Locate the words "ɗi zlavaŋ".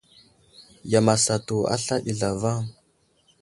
2.03-2.59